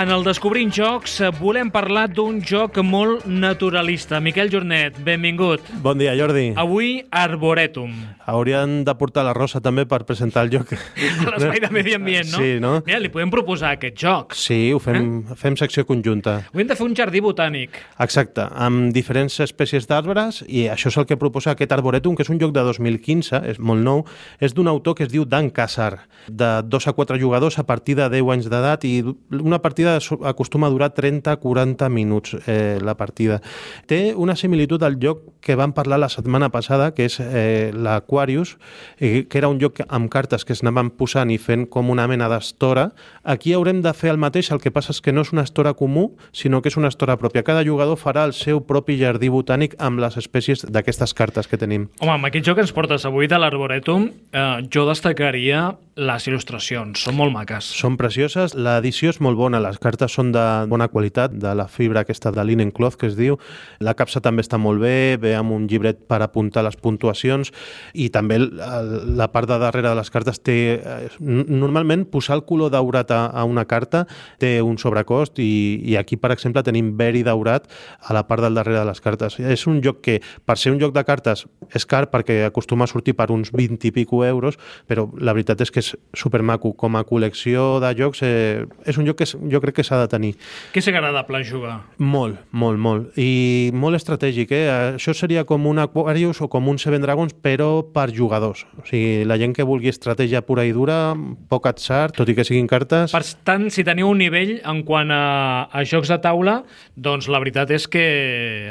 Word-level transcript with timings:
en 0.00 0.08
el 0.08 0.22
Descobrint 0.24 0.70
Jocs 0.72 1.18
eh, 1.20 1.28
volem 1.36 1.68
parlar 1.72 2.06
d'un 2.08 2.38
joc 2.46 2.78
molt 2.86 3.26
naturalista. 3.28 4.16
Miquel 4.24 4.48
Jornet, 4.52 4.96
benvingut. 5.04 5.66
Bon 5.84 5.98
dia, 6.00 6.14
Jordi. 6.16 6.54
Avui, 6.56 7.02
Arboretum. 7.12 7.92
Haurien 8.30 8.78
de 8.86 8.94
portar 8.96 9.26
la 9.26 9.34
Rosa 9.36 9.60
també 9.60 9.84
per 9.90 9.98
presentar 10.08 10.46
el 10.46 10.52
joc. 10.54 10.72
A 11.26 11.34
l'espai 11.34 11.60
de 11.60 11.68
medi 11.74 11.96
ambient, 11.98 12.30
no? 12.32 12.40
Sí, 12.40 12.54
no? 12.62 12.72
Mira, 12.86 13.00
li 13.02 13.10
podem 13.12 13.32
proposar 13.34 13.74
aquest 13.76 13.98
joc. 14.00 14.36
Sí, 14.38 14.70
ho 14.72 14.80
fem, 14.80 15.10
eh? 15.20 15.36
fem 15.36 15.58
secció 15.60 15.84
conjunta. 15.88 16.38
Avui 16.48 16.64
hem 16.64 16.70
de 16.70 16.78
fer 16.78 16.86
un 16.86 16.96
jardí 16.96 17.20
botànic. 17.24 17.76
Exacte, 18.00 18.46
amb 18.56 18.94
diferents 18.96 19.36
espècies 19.44 19.90
d'arbres 19.90 20.40
i 20.48 20.64
això 20.72 20.88
és 20.88 21.00
el 21.02 21.08
que 21.10 21.20
proposa 21.20 21.52
aquest 21.52 21.76
Arboretum, 21.76 22.16
que 22.16 22.24
és 22.24 22.32
un 22.32 22.40
joc 22.40 22.56
de 22.56 22.64
2015, 22.70 23.42
és 23.52 23.60
molt 23.60 23.84
nou, 23.84 24.06
és 24.40 24.56
d'un 24.56 24.72
autor 24.72 24.96
que 24.96 25.04
es 25.04 25.12
diu 25.12 25.28
Dan 25.28 25.52
Casar, 25.52 26.06
de 26.28 26.50
2 26.64 26.88
a 26.88 26.96
4 26.96 27.20
jugadors 27.20 27.60
a 27.60 27.66
partir 27.68 27.98
de 28.00 28.08
10 28.08 28.34
anys 28.38 28.48
d'edat 28.48 28.88
i 28.88 28.96
una 29.36 29.60
partida 29.60 29.89
acostuma 29.98 30.68
a 30.68 30.70
durar 30.70 30.92
30-40 30.94 31.88
minuts 31.90 32.36
eh, 32.46 32.78
la 32.82 32.96
partida. 32.96 33.40
Té 33.86 34.14
una 34.14 34.36
similitud 34.36 34.82
al 34.82 34.98
joc 35.02 35.22
que 35.40 35.56
vam 35.56 35.72
parlar 35.72 35.98
la 36.00 36.08
setmana 36.12 36.50
passada, 36.52 36.90
que 36.94 37.06
és 37.08 37.18
eh, 37.20 37.72
l'Aquarius, 37.74 38.56
eh, 38.98 39.26
que 39.28 39.40
era 39.40 39.48
un 39.48 39.60
joc 39.60 39.80
amb 39.88 40.10
cartes 40.12 40.44
que 40.44 40.54
es 40.54 40.62
anaven 40.64 40.92
posant 40.94 41.32
i 41.32 41.38
fent 41.40 41.66
com 41.70 41.90
una 41.90 42.06
mena 42.10 42.28
d'estora. 42.30 42.90
Aquí 43.24 43.54
haurem 43.56 43.82
de 43.82 43.92
fer 43.96 44.12
el 44.14 44.20
mateix, 44.20 44.50
el 44.52 44.60
que 44.60 44.72
passa 44.74 44.94
és 44.94 45.00
que 45.00 45.14
no 45.14 45.24
és 45.24 45.32
una 45.34 45.46
estora 45.46 45.74
comú, 45.74 46.10
sinó 46.32 46.62
que 46.62 46.70
és 46.70 46.78
una 46.80 46.90
estora 46.92 47.16
pròpia. 47.20 47.44
Cada 47.46 47.64
jugador 47.66 47.98
farà 48.00 48.26
el 48.28 48.34
seu 48.36 48.62
propi 48.66 48.98
jardí 49.00 49.30
botànic 49.32 49.76
amb 49.78 50.00
les 50.02 50.18
espècies 50.20 50.66
d'aquestes 50.68 51.14
cartes 51.16 51.48
que 51.50 51.60
tenim. 51.60 51.88
Home, 52.00 52.16
amb 52.16 52.30
aquest 52.30 52.46
joc 52.46 52.60
que 52.60 52.66
ens 52.68 52.74
portes 52.76 53.06
avui 53.08 53.30
de 53.30 53.38
l'Arboretum, 53.40 54.10
eh, 54.32 54.46
jo 54.72 54.86
destacaria 54.88 55.70
les 56.00 56.26
il·lustracions, 56.30 57.02
són 57.02 57.16
molt 57.18 57.34
maques. 57.34 57.66
Són 57.76 57.96
precioses, 58.00 58.54
l'edició 58.54 59.10
és 59.12 59.20
molt 59.20 59.36
bona, 59.36 59.60
les 59.60 59.79
cartes 59.82 60.14
són 60.14 60.32
de 60.34 60.44
bona 60.70 60.88
qualitat, 60.92 61.32
de 61.32 61.54
la 61.56 61.66
fibra 61.68 62.04
aquesta 62.04 62.32
de 62.34 62.44
linen 62.44 62.70
cloth 62.70 62.98
que 63.00 63.08
es 63.10 63.16
diu, 63.18 63.38
la 63.80 63.94
capsa 63.98 64.22
també 64.22 64.44
està 64.44 64.58
molt 64.60 64.82
bé, 64.82 65.16
ve 65.20 65.34
amb 65.36 65.54
un 65.56 65.66
llibret 65.70 66.04
per 66.08 66.20
apuntar 66.22 66.64
les 66.66 66.76
puntuacions 66.76 67.52
i 67.94 68.10
també 68.12 68.38
la 68.40 69.30
part 69.32 69.48
de 69.48 69.58
darrere 69.60 69.88
de 69.88 69.96
les 69.98 70.10
cartes 70.10 70.40
té... 70.44 70.58
Eh, 70.80 71.10
normalment 71.20 72.06
posar 72.10 72.36
el 72.38 72.44
color 72.48 72.70
daurat 72.72 73.10
a, 73.14 73.44
una 73.48 73.64
carta 73.68 74.04
té 74.40 74.58
un 74.62 74.78
sobrecost 74.78 75.40
i, 75.42 75.80
i 75.90 75.96
aquí, 76.00 76.18
per 76.20 76.32
exemple, 76.34 76.62
tenim 76.66 76.92
veri 76.98 77.22
daurat 77.26 77.66
a 78.00 78.14
la 78.16 78.24
part 78.28 78.44
del 78.44 78.58
darrere 78.58 78.80
de 78.80 78.86
les 78.88 79.00
cartes. 79.02 79.38
És 79.40 79.66
un 79.70 79.80
joc 79.84 80.00
que, 80.04 80.18
per 80.46 80.56
ser 80.60 80.74
un 80.74 80.80
joc 80.82 80.94
de 80.96 81.04
cartes, 81.06 81.46
és 81.74 81.86
car 81.88 82.06
perquè 82.12 82.40
acostuma 82.46 82.86
a 82.86 82.90
sortir 82.90 83.16
per 83.18 83.30
uns 83.34 83.52
20 83.54 83.88
i 83.88 83.94
pico 83.94 84.22
euros, 84.26 84.58
però 84.88 85.06
la 85.18 85.34
veritat 85.36 85.62
és 85.64 85.72
que 85.72 85.82
és 85.84 85.92
supermaco. 86.16 86.72
Com 86.80 86.96
a 86.96 87.04
col·lecció 87.06 87.80
de 87.82 87.92
jocs, 87.98 88.22
eh, 88.26 88.66
és 88.86 88.98
un 89.00 89.08
joc 89.08 89.20
que 89.20 89.28
jo 89.28 89.62
crec 89.62 89.69
que 89.76 89.84
s'ha 89.86 90.00
de 90.02 90.08
tenir. 90.10 90.32
Què 90.74 90.82
és 90.82 90.88
agradable 90.90 91.42
jugar? 91.46 91.80
Molt, 91.98 92.40
molt, 92.50 92.80
molt. 92.80 93.18
I 93.20 93.70
molt 93.74 93.98
estratègic, 93.98 94.52
eh? 94.56 94.64
Això 94.96 95.14
seria 95.16 95.44
com 95.48 95.66
un 95.70 95.80
Aquarius 95.82 96.40
o 96.44 96.48
com 96.52 96.68
un 96.68 96.78
Seven 96.78 97.02
Dragons, 97.02 97.34
però 97.34 97.70
per 97.94 98.08
jugadors. 98.14 98.66
O 98.80 98.86
sigui, 98.88 99.24
la 99.28 99.38
gent 99.40 99.54
que 99.56 99.66
vulgui 99.66 99.90
estratègia 99.92 100.42
pura 100.46 100.64
i 100.66 100.74
dura, 100.76 101.14
poc 101.50 101.68
atzar, 101.70 102.10
tot 102.16 102.28
i 102.28 102.36
que 102.36 102.46
siguin 102.46 102.68
cartes... 102.70 103.14
Per 103.14 103.22
tant, 103.46 103.68
si 103.72 103.84
teniu 103.86 104.10
un 104.10 104.20
nivell 104.20 104.56
en 104.68 104.82
quant 104.86 105.10
a, 105.14 105.68
a 105.70 105.84
jocs 105.88 106.10
de 106.12 106.20
taula, 106.22 106.60
doncs 106.96 107.28
la 107.30 107.40
veritat 107.42 107.70
és 107.74 107.86
que 107.90 108.04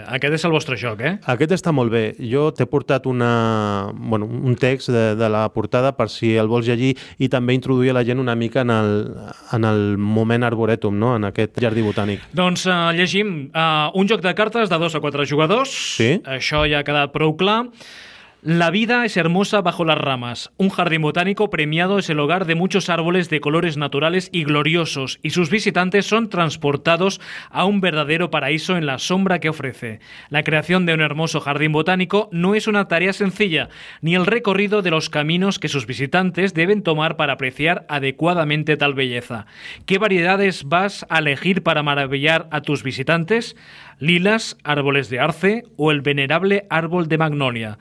aquest 0.08 0.40
és 0.40 0.48
el 0.48 0.56
vostre 0.56 0.78
joc, 0.80 1.04
eh? 1.06 1.16
Aquest 1.32 1.56
està 1.56 1.74
molt 1.76 1.94
bé. 1.94 2.04
Jo 2.32 2.50
t'he 2.56 2.68
portat 2.70 3.08
una, 3.10 3.92
bueno, 3.94 4.28
un 4.30 4.58
text 4.60 4.92
de, 4.94 5.06
de 5.20 5.30
la 5.32 5.48
portada 5.54 5.94
per 5.98 6.10
si 6.12 6.36
el 6.40 6.50
vols 6.52 6.68
llegir 6.70 6.96
i 7.18 7.30
també 7.32 7.56
introduir 7.58 7.94
la 7.96 8.04
gent 8.08 8.22
una 8.22 8.36
mica 8.36 8.64
en 8.66 8.74
el, 8.74 8.94
en 9.56 9.68
el 9.68 9.98
moment 9.98 10.46
arboretum, 10.80 10.98
no? 10.98 11.16
en 11.16 11.28
aquest 11.28 11.60
jardí 11.60 11.84
botànic. 11.84 12.22
Doncs 12.34 12.66
uh, 12.68 12.92
llegim 12.96 13.52
uh, 13.52 13.92
un 13.94 14.08
joc 14.08 14.22
de 14.22 14.34
cartes 14.34 14.70
de 14.70 14.78
dos 14.80 14.96
a 14.96 15.00
quatre 15.00 15.26
jugadors. 15.26 15.70
Sí. 15.98 16.22
Això 16.26 16.66
ja 16.68 16.80
ha 16.80 16.84
quedat 16.84 17.12
prou 17.12 17.36
clar. 17.36 17.68
La 18.42 18.72
vida 18.72 19.04
es 19.04 19.18
hermosa 19.18 19.60
bajo 19.60 19.84
las 19.84 19.98
ramas. 19.98 20.50
Un 20.56 20.70
jardín 20.70 21.02
botánico 21.02 21.50
premiado 21.50 22.00
es 22.00 22.10
el 22.10 22.22
hogar 22.22 22.46
de 22.46 22.56
muchos 22.56 22.90
árboles 22.90 23.30
de 23.30 23.42
colores 23.42 23.76
naturales 23.76 24.30
y 24.32 24.46
gloriosos, 24.46 25.20
y 25.22 25.32
sus 25.32 25.50
visitantes 25.50 26.06
son 26.06 26.30
transportados 26.30 27.20
a 27.50 27.66
un 27.66 27.82
verdadero 27.82 28.32
paraíso 28.32 28.78
en 28.78 28.86
la 28.86 28.98
sombra 28.98 29.40
que 29.40 29.50
ofrece. 29.50 30.00
La 30.30 30.44
creación 30.44 30.86
de 30.86 30.94
un 30.94 31.02
hermoso 31.02 31.42
jardín 31.42 31.74
botánico 31.74 32.30
no 32.32 32.56
es 32.56 32.68
una 32.68 32.88
tarea 32.88 33.12
sencilla, 33.12 33.68
ni 34.00 34.16
el 34.16 34.26
recorrido 34.26 34.82
de 34.82 34.92
los 34.92 35.10
caminos 35.10 35.60
que 35.60 35.68
sus 35.68 35.86
visitantes 35.86 36.54
deben 36.54 36.82
tomar 36.82 37.18
para 37.18 37.34
apreciar 37.34 37.86
adecuadamente 37.90 38.78
tal 38.78 38.94
belleza. 38.94 39.48
¿Qué 39.86 39.98
variedades 39.98 40.64
vas 40.64 41.06
a 41.10 41.20
elegir 41.20 41.62
para 41.62 41.84
maravillar 41.84 42.48
a 42.52 42.62
tus 42.62 42.84
visitantes? 42.84 43.58
lilas, 44.00 44.58
árboles 44.64 45.10
de 45.10 45.20
arce 45.20 45.64
o 45.76 45.92
el 45.92 46.02
venerable 46.02 46.66
árbol 46.70 47.08
de 47.08 47.18
magnolia. 47.18 47.78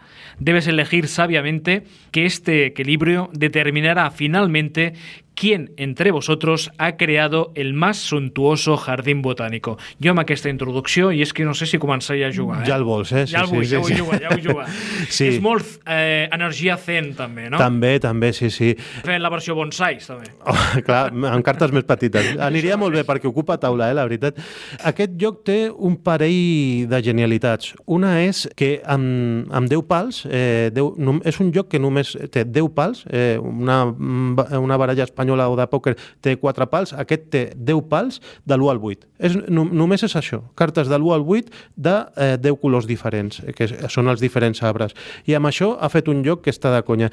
Debes 0.49 0.67
elegir 0.67 1.09
sabiamente 1.09 1.83
que 2.11 2.25
este 2.25 2.65
equilibrio 2.65 3.29
determinará 3.35 4.11
finalmente 4.11 4.95
quién 5.39 5.73
entre 5.77 6.11
vosotros 6.11 6.73
ha 6.79 6.97
creado 6.97 7.53
el 7.55 7.73
más 7.73 7.97
suntuoso 7.99 8.77
jardín 8.77 9.23
botànico. 9.23 9.79
Jo 10.03 10.11
amb 10.11 10.25
aquesta 10.25 10.51
introducció, 10.51 11.13
i 11.15 11.23
és 11.23 11.31
que 11.33 11.45
no 11.47 11.55
sé 11.55 11.69
si 11.71 11.79
començaré 11.79 12.25
a 12.27 12.33
jugar. 12.35 12.65
Eh? 12.65 12.67
Ja 12.67 12.75
el 12.75 12.83
vols, 12.83 13.13
eh? 13.13 13.23
Sí, 13.29 13.37
ja 13.37 13.45
el 13.45 13.53
vull, 13.53 13.63
sí, 13.63 13.77
ja, 13.77 13.83
sí, 13.85 13.95
vull 13.95 14.01
jugar, 14.03 14.19
ja 14.25 14.33
vull 14.33 14.43
jugar. 14.43 14.67
sí. 15.19 15.29
És 15.31 15.39
molt 15.45 15.77
eh, 15.87 16.27
energia 16.35 16.75
zen, 16.77 17.13
també, 17.15 17.47
no? 17.53 17.61
També, 17.63 17.93
també, 18.03 18.33
sí, 18.35 18.51
sí. 18.51 18.73
Fent 19.07 19.23
la 19.23 19.31
versió 19.31 19.55
bonsais, 19.55 20.09
també. 20.11 20.33
Oh, 20.43 20.57
clar, 20.83 21.05
amb 21.15 21.47
cartes 21.47 21.75
més 21.77 21.87
petites. 21.87 22.33
Aniria 22.49 22.81
molt 22.81 22.99
bé 22.99 23.07
perquè 23.07 23.31
ocupa 23.31 23.61
taula, 23.63 23.93
eh, 23.93 23.99
la 23.99 24.09
veritat. 24.09 24.43
Aquest 24.91 25.15
joc 25.23 25.45
té 25.47 25.61
un 25.71 26.01
parell 26.03 26.91
de 26.91 27.03
genialitats. 27.07 27.77
Una 27.87 28.17
és 28.25 28.43
que 28.59 28.81
amb, 28.91 29.47
amb 29.55 29.71
10 29.71 29.87
pals, 29.87 30.25
eh, 30.27 30.75
10, 30.75 31.23
és 31.31 31.41
un 31.47 31.55
joc 31.55 31.71
que 31.71 31.79
només 31.79 32.17
té 32.35 32.43
10 32.43 32.75
pals, 32.75 33.07
eh, 33.07 33.39
una, 33.39 33.85
una 33.87 34.83
baralla 34.83 35.07
espanyola 35.07 35.28
espanyola 35.29 35.49
o 35.49 35.57
de 35.57 35.67
pòquer 35.69 35.97
té 36.23 36.37
4 36.37 36.67
pals, 36.71 36.93
aquest 36.97 37.29
té 37.31 37.43
10 37.55 37.89
pals 37.89 38.21
de 38.47 38.57
l'1 38.57 38.71
al 38.73 38.81
8. 38.81 39.07
És, 39.19 39.37
no, 39.51 39.65
només 39.65 40.03
és 40.03 40.15
això, 40.17 40.43
cartes 40.57 40.89
de 40.89 40.97
l'1 40.97 41.15
al 41.15 41.25
8 41.27 41.53
de 41.77 41.97
eh, 42.17 42.37
10 42.41 42.61
colors 42.61 42.87
diferents, 42.87 43.43
que 43.55 43.69
són 43.89 44.09
els 44.09 44.21
diferents 44.21 44.63
arbres. 44.63 44.95
I 45.27 45.37
amb 45.37 45.51
això 45.51 45.77
ha 45.79 45.89
fet 45.93 46.09
un 46.09 46.25
joc 46.25 46.45
que 46.45 46.55
està 46.55 46.73
de 46.75 46.83
conya. 46.83 47.11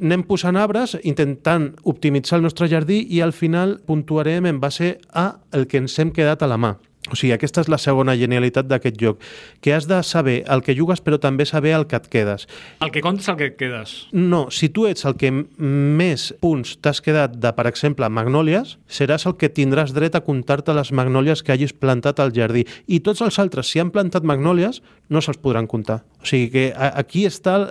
Anem 0.00 0.24
posant 0.26 0.56
arbres, 0.56 0.96
intentant 1.02 1.72
optimitzar 1.84 2.38
el 2.38 2.46
nostre 2.46 2.68
jardí 2.68 3.06
i 3.10 3.20
al 3.20 3.32
final 3.32 3.80
puntuarem 3.86 4.46
en 4.46 4.60
base 4.60 4.98
a 5.12 5.32
el 5.52 5.66
que 5.66 5.82
ens 5.82 5.98
hem 5.98 6.12
quedat 6.12 6.42
a 6.42 6.50
la 6.50 6.60
mà. 6.60 6.76
O 7.10 7.16
sigui, 7.16 7.32
aquesta 7.36 7.62
és 7.62 7.70
la 7.70 7.78
segona 7.78 8.16
genialitat 8.18 8.66
d'aquest 8.66 8.98
joc, 9.00 9.22
que 9.62 9.74
has 9.74 9.86
de 9.86 10.00
saber 10.02 10.40
el 10.50 10.62
que 10.66 10.74
jugues 10.74 11.02
però 11.04 11.20
també 11.22 11.46
saber 11.46 11.76
el 11.76 11.86
que 11.86 12.00
et 12.00 12.08
quedes. 12.10 12.46
El 12.82 12.90
que 12.94 13.02
comptes 13.04 13.28
el 13.30 13.38
que 13.38 13.50
et 13.52 13.56
quedes. 13.60 13.94
No, 14.12 14.46
si 14.50 14.68
tu 14.68 14.88
ets 14.90 15.06
el 15.06 15.16
que 15.20 15.30
més 15.30 16.28
punts 16.42 16.76
t'has 16.82 17.02
quedat 17.04 17.38
de, 17.38 17.52
per 17.56 17.68
exemple, 17.70 18.08
magnòlies, 18.10 18.76
seràs 18.90 19.26
el 19.30 19.36
que 19.38 19.52
tindràs 19.52 19.94
dret 19.96 20.18
a 20.18 20.24
comptar-te 20.26 20.74
les 20.74 20.92
magnòlies 20.92 21.44
que 21.46 21.54
hagis 21.54 21.74
plantat 21.76 22.20
al 22.22 22.34
jardí. 22.34 22.66
I 22.86 23.00
tots 23.06 23.22
els 23.22 23.38
altres, 23.42 23.70
si 23.70 23.82
han 23.82 23.92
plantat 23.94 24.26
magnòlies, 24.26 24.82
no 25.08 25.22
se'ls 25.22 25.38
podran 25.38 25.68
comptar. 25.70 26.00
O 26.22 26.26
sigui 26.26 26.48
que 26.50 26.64
aquí 26.74 27.22
està 27.28 27.54
el, 27.60 27.66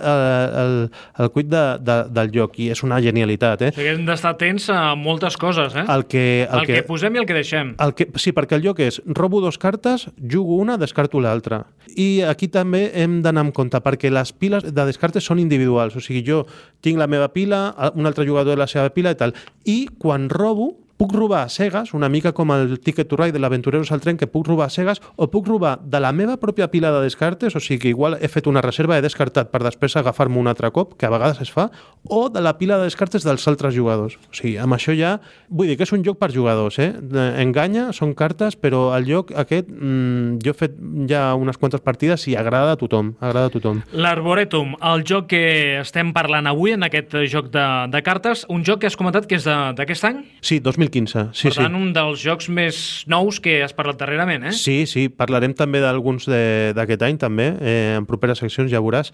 el, 0.62 0.75
el 1.19 1.31
cuit 1.36 1.50
de, 1.51 1.63
de, 1.83 1.98
del 2.15 2.31
joc 2.31 2.56
i 2.63 2.69
és 2.71 2.81
una 2.88 3.01
genialitat. 3.04 3.65
Eh? 3.68 3.71
O 3.74 3.75
sigui, 3.75 3.89
hem 3.92 4.06
d'estar 4.07 4.31
atents 4.36 4.69
a 4.71 4.80
moltes 4.95 5.36
coses. 5.42 5.75
Eh? 5.75 5.83
El 5.92 6.06
que, 6.07 6.25
el, 6.45 6.62
el 6.62 6.69
que, 6.69 6.80
que 6.80 6.86
posem 6.88 7.18
i 7.18 7.24
el 7.24 7.27
que 7.27 7.36
deixem. 7.36 7.74
El 7.83 7.92
que, 7.98 8.07
sí, 8.21 8.31
perquè 8.36 8.56
el 8.60 8.63
joc 8.63 8.80
és 8.86 9.01
robo 9.25 9.42
dues 9.42 9.57
cartes, 9.57 10.06
jugo 10.22 10.60
una, 10.62 10.77
descarto 10.77 11.19
l'altra. 11.19 11.63
I 11.98 12.22
aquí 12.30 12.48
també 12.51 12.92
hem 12.94 13.22
d'anar 13.25 13.48
amb 13.48 13.56
compte 13.56 13.80
perquè 13.81 14.12
les 14.13 14.31
piles 14.38 14.68
de 14.69 14.86
descartes 14.86 15.25
són 15.25 15.42
individuals. 15.42 15.95
O 15.98 16.04
sigui, 16.04 16.22
jo 16.27 16.44
tinc 16.86 17.01
la 17.01 17.10
meva 17.10 17.31
pila, 17.33 17.68
un 17.98 18.06
altre 18.06 18.27
jugador 18.27 18.62
la 18.62 18.69
seva 18.69 18.92
pila 18.94 19.16
i 19.16 19.18
tal. 19.18 19.33
I 19.66 19.86
quan 19.98 20.30
robo, 20.30 20.75
puc 20.97 21.13
robar 21.13 21.44
a 21.44 21.50
cegues, 21.50 21.94
una 21.94 22.09
mica 22.09 22.31
com 22.33 22.51
el 22.56 22.80
Ticket 22.80 23.09
to 23.09 23.18
Ride 23.19 23.36
de 23.36 23.39
l'Aventureros 23.39 23.92
al 23.92 24.01
tren, 24.01 24.18
que 24.18 24.27
puc 24.31 24.47
robar 24.47 24.69
a 24.69 24.74
cegues, 24.74 25.01
o 25.15 25.27
puc 25.31 25.47
robar 25.47 25.77
de 25.83 26.00
la 26.00 26.13
meva 26.15 26.38
pròpia 26.39 26.69
pila 26.71 26.92
de 26.95 27.03
descartes, 27.03 27.56
o 27.56 27.59
sigui 27.59 27.81
que 27.81 27.92
igual 27.92 28.18
he 28.21 28.30
fet 28.31 28.47
una 28.47 28.63
reserva, 28.63 28.97
he 28.97 29.03
descartat 29.03 29.51
per 29.51 29.62
després 29.65 29.97
agafar-me 30.00 30.39
un 30.39 30.47
altre 30.47 30.71
cop, 30.71 30.95
que 31.00 31.07
a 31.07 31.12
vegades 31.12 31.42
es 31.44 31.51
fa, 31.51 31.69
o 32.07 32.30
de 32.30 32.42
la 32.42 32.56
pila 32.57 32.77
de 32.80 32.88
descartes 32.88 33.25
dels 33.27 33.47
altres 33.47 33.75
jugadors. 33.75 34.15
O 34.31 34.36
sigui, 34.36 34.56
amb 34.62 34.77
això 34.77 34.95
ja... 34.95 35.18
Vull 35.50 35.69
dir 35.69 35.75
que 35.77 35.86
és 35.86 35.94
un 35.94 36.03
joc 36.03 36.18
per 36.19 36.31
jugadors, 36.33 36.80
eh? 36.80 36.89
Enganya, 37.41 37.89
són 37.95 38.15
cartes, 38.18 38.56
però 38.59 38.89
el 38.95 39.06
joc 39.07 39.31
aquest, 39.36 39.69
mmm, 39.69 40.39
jo 40.44 40.53
he 40.53 40.57
fet 40.57 40.80
ja 41.09 41.27
unes 41.38 41.59
quantes 41.59 41.83
partides 41.83 42.25
i 42.31 42.36
agrada 42.39 42.74
a 42.75 42.80
tothom, 42.80 43.13
agrada 43.19 43.51
a 43.51 43.53
tothom. 43.53 43.83
L'Arboretum, 43.94 44.74
el 44.91 45.06
joc 45.07 45.30
que 45.33 45.44
estem 45.81 46.12
parlant 46.15 46.48
avui 46.50 46.75
en 46.75 46.88
aquest 46.88 47.15
joc 47.31 47.51
de, 47.53 47.65
de 47.91 48.03
cartes, 48.06 48.45
un 48.51 48.65
joc 48.68 48.83
que 48.83 48.89
has 48.89 48.98
comentat 49.00 49.27
que 49.30 49.39
és 49.39 49.45
d'aquest 49.45 50.09
any? 50.09 50.24
Sí, 50.41 50.59
2015 50.63 50.85
2015, 50.86 51.26
sí, 51.34 51.50
per 51.50 51.56
tant, 51.58 51.74
sí. 51.76 51.82
un 51.82 51.94
dels 51.96 52.22
jocs 52.24 52.50
més 52.50 52.80
nous 53.12 53.40
que 53.44 53.58
has 53.66 53.74
parlat 53.76 53.98
darrerament, 54.00 54.46
eh? 54.50 54.54
Sí, 54.56 54.86
sí, 54.90 55.08
parlarem 55.10 55.54
també 55.58 55.82
d'alguns 55.84 56.26
de- 56.30 56.74
d'aquest 56.78 57.02
any, 57.08 57.18
també, 57.18 57.48
eh, 57.60 57.96
en 57.98 58.06
properes 58.06 58.40
seccions, 58.40 58.72
ja 58.72 58.82
veuràs. 58.82 59.12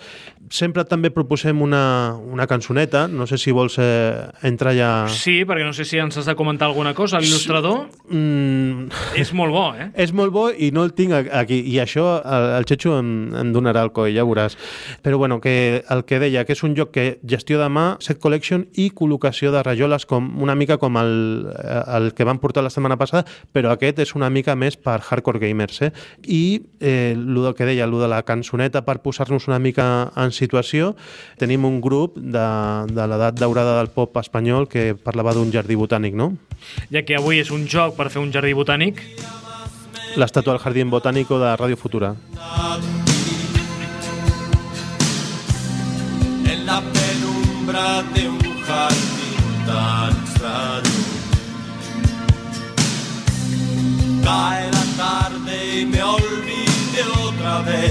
Sempre 0.49 0.83
també 0.85 1.09
proposem 1.11 1.61
una, 1.61 2.15
una 2.17 2.47
cançoneta, 2.47 3.07
no 3.07 3.25
sé 3.27 3.37
si 3.37 3.51
vols 3.51 3.77
eh, 3.79 4.27
entrar 4.43 4.73
ja... 4.75 4.91
Sí, 5.07 5.43
perquè 5.47 5.63
no 5.65 5.73
sé 5.73 5.85
si 5.85 5.97
ens 6.01 6.17
has 6.17 6.25
de 6.27 6.35
comentar 6.35 6.67
alguna 6.67 6.93
cosa. 6.93 7.19
L'il·lustrador 7.19 7.87
Mm, 8.11 8.89
és 9.15 9.29
molt 9.33 9.53
bo, 9.53 9.73
eh? 9.79 9.85
és 9.95 10.11
molt 10.11 10.31
bo 10.33 10.49
i 10.51 10.71
no 10.75 10.83
el 10.83 10.91
tinc 10.97 11.13
aquí, 11.31 11.61
i 11.71 11.77
això 11.79 12.17
el, 12.19 12.47
el 12.57 12.65
Xecho 12.67 12.97
em, 12.99 13.11
em 13.39 13.51
donarà 13.55 13.83
el 13.85 13.91
coll, 13.95 14.11
ja 14.13 14.25
veuràs. 14.27 14.57
Però 15.01 15.17
bueno, 15.17 15.39
que 15.39 15.83
el 15.89 16.03
que 16.05 16.19
deia, 16.19 16.43
que 16.45 16.51
és 16.57 16.63
un 16.67 16.75
joc 16.75 16.91
que 16.91 17.05
gestió 17.23 17.59
de 17.61 17.69
mà, 17.71 17.85
set 18.03 18.19
collection 18.19 18.65
i 18.75 18.89
col·locació 18.91 19.53
de 19.55 19.63
rajoles 19.63 20.05
com 20.09 20.27
una 20.43 20.55
mica 20.59 20.77
com 20.81 20.97
el, 20.99 21.13
el 21.61 22.13
que 22.13 22.27
van 22.27 22.39
portar 22.39 22.63
la 22.63 22.71
setmana 22.73 22.97
passada, 22.97 23.25
però 23.53 23.71
aquest 23.73 24.01
és 24.03 24.15
una 24.15 24.29
mica 24.29 24.55
més 24.55 24.77
per 24.77 24.99
hardcore 25.01 25.41
gamers. 25.41 25.81
Eh? 25.81 25.91
I 26.27 26.61
eh, 26.79 27.13
el 27.15 27.53
que 27.57 27.67
deia, 27.67 27.85
el 27.85 27.97
de 27.99 28.09
la 28.11 28.21
cançoneta 28.27 28.83
per 28.87 28.99
posar-nos 29.03 29.47
una 29.49 29.59
mica 29.59 30.11
en 30.15 30.31
situació, 30.35 30.95
tenim 31.39 31.65
un 31.65 31.81
grup 31.81 32.17
de, 32.17 32.47
de 32.91 33.07
l'edat 33.07 33.39
daurada 33.39 33.77
del 33.79 33.91
pop 33.93 34.17
espanyol 34.21 34.67
que 34.69 34.91
parlava 34.95 35.35
d'un 35.37 35.51
jardí 35.53 35.77
botànic, 35.79 36.17
no? 36.17 36.33
Ja 36.93 37.05
que 37.05 37.17
avui 37.17 37.41
és 37.41 37.51
un 37.51 37.67
joc 37.69 37.95
per 37.97 38.11
fer 38.13 38.21
un 38.21 38.33
jardí 38.33 38.53
botànic, 38.57 39.01
L'estàtua 40.19 40.57
del 40.57 40.59
Jardín 40.59 40.89
Botánico 40.89 41.39
de 41.39 41.55
Radio 41.55 41.77
Futura. 41.77 42.15
en 46.51 46.65
la 46.65 46.81
penumbra 46.81 48.03
de 48.13 48.27
un 48.27 48.40
Cae 54.31 54.71
la 54.71 54.85
tarde 54.95 55.81
y 55.81 55.85
me 55.85 56.01
olvide 56.01 57.01
otra 57.27 57.59
vez 57.63 57.90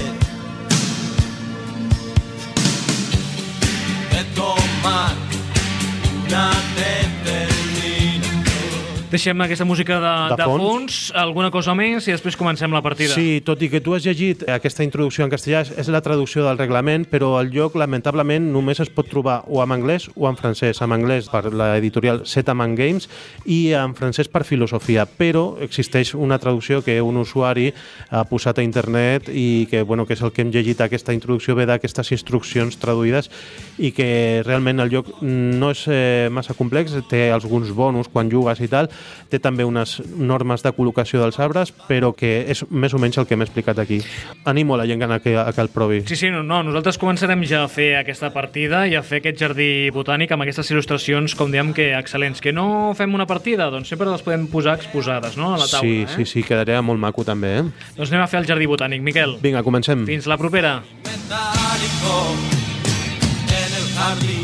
deixem 9.11 9.41
aquesta 9.43 9.65
música 9.67 9.99
de, 9.99 10.13
De 10.31 10.37
de 10.39 10.45
fons. 10.47 10.61
fons, 10.63 10.99
alguna 11.15 11.51
cosa 11.51 11.75
més 11.75 12.07
i 12.07 12.13
després 12.15 12.37
comencem 12.39 12.71
la 12.73 12.81
partida. 12.81 13.13
Sí, 13.13 13.41
tot 13.45 13.61
i 13.61 13.69
que 13.69 13.81
tu 13.83 13.93
has 13.93 14.05
llegit 14.07 14.45
aquesta 14.49 14.85
introducció 14.87 15.25
en 15.25 15.31
castellà, 15.33 15.61
és 15.77 15.91
la 15.91 16.01
traducció 16.01 16.45
del 16.47 16.57
reglament, 16.57 17.05
però 17.11 17.33
el 17.41 17.51
lloc, 17.53 17.75
lamentablement, 17.75 18.47
només 18.53 18.79
es 18.79 18.89
pot 18.89 19.09
trobar 19.11 19.41
o 19.47 19.61
en 19.63 19.75
anglès 19.75 20.07
o 20.15 20.29
en 20.29 20.39
francès. 20.39 20.81
En 20.81 20.95
anglès 20.95 21.27
per 21.31 21.51
l'editorial 21.51 22.23
Zetaman 22.25 22.75
Games 22.79 23.09
i 23.45 23.73
en 23.77 23.93
francès 23.97 24.31
per 24.31 24.43
filosofia, 24.47 25.05
però 25.05 25.57
existeix 25.61 26.13
una 26.15 26.39
traducció 26.39 26.81
que 26.81 27.01
un 27.01 27.17
usuari 27.21 27.71
ha 28.09 28.23
posat 28.29 28.59
a 28.59 28.63
internet 28.63 29.29
i 29.29 29.67
que, 29.69 29.83
bueno, 29.83 30.05
que 30.07 30.15
és 30.15 30.21
el 30.23 30.31
que 30.31 30.41
hem 30.45 30.51
llegit 30.53 30.81
aquesta 30.81 31.13
introducció, 31.13 31.55
ve 31.55 31.67
d'aquestes 31.67 32.13
instruccions 32.15 32.79
traduïdes 32.79 33.29
i 33.77 33.91
que 33.91 34.41
realment 34.45 34.79
el 34.79 34.91
lloc 34.93 35.11
no 35.21 35.71
és 35.75 35.85
eh, 35.91 36.29
massa 36.31 36.55
complex, 36.57 36.95
té 37.09 37.29
alguns 37.31 37.71
bonus 37.75 38.07
quan 38.11 38.31
jugues 38.31 38.61
i 38.61 38.69
tal, 38.71 38.89
té 39.31 39.39
també 39.39 39.65
unes 39.67 39.99
normes 40.17 40.63
de 40.63 40.71
col·locació 40.75 41.21
dels 41.21 41.39
arbres, 41.39 41.71
però 41.87 42.11
que 42.17 42.31
és 42.51 42.63
més 42.69 42.93
o 42.93 42.99
menys 43.01 43.19
el 43.21 43.27
que 43.27 43.35
hem 43.37 43.45
explicat 43.45 43.79
aquí. 43.79 44.01
Animo 44.45 44.77
la 44.77 44.87
gent 44.89 45.03
a 45.03 45.19
que, 45.19 45.35
a 45.37 45.51
que 45.53 45.61
el 45.61 45.69
provi. 45.73 46.01
Sí, 46.07 46.15
sí, 46.15 46.31
no, 46.33 46.43
no, 46.43 46.61
nosaltres 46.67 46.99
començarem 47.01 47.43
ja 47.47 47.63
a 47.65 47.71
fer 47.71 47.95
aquesta 47.99 48.31
partida 48.33 48.83
i 48.87 48.95
a 48.95 49.03
fer 49.05 49.21
aquest 49.21 49.39
jardí 49.41 49.89
botànic 49.93 50.33
amb 50.33 50.45
aquestes 50.45 50.71
il·lustracions, 50.73 51.35
com 51.37 51.51
diem, 51.53 51.73
que 51.77 51.91
excel·lents. 51.97 52.41
Que 52.43 52.53
no 52.55 52.93
fem 52.97 53.13
una 53.17 53.27
partida, 53.29 53.69
doncs 53.73 53.91
sempre 53.91 54.09
les 54.11 54.23
podem 54.25 54.47
posar 54.51 54.77
exposades, 54.79 55.37
no?, 55.39 55.53
a 55.55 55.61
la 55.61 55.67
taula, 55.67 55.85
sí, 55.85 56.03
eh? 56.03 56.09
sí, 56.15 56.27
sí, 56.29 56.45
quedaria 56.47 56.81
molt 56.85 57.01
maco 57.01 57.25
també, 57.27 57.57
eh? 57.61 57.65
Doncs 57.97 58.11
anem 58.11 58.25
a 58.25 58.29
fer 58.31 58.41
el 58.41 58.49
jardí 58.49 58.69
botànic. 58.69 59.01
Miquel, 59.05 59.37
Vinga, 59.41 59.63
comencem. 59.65 60.05
fins 60.09 60.27
la 60.29 60.37
propera. 60.37 60.81
en 63.51 63.73
el 63.77 63.87
jardín 63.95 64.40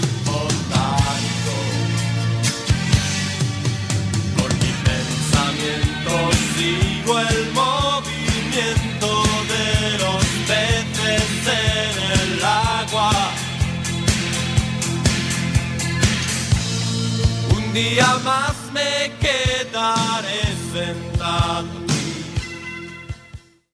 día 17.78 18.18
más 18.24 18.56
me 18.74 19.12
quedaré 19.20 20.42
sentado 20.74 21.87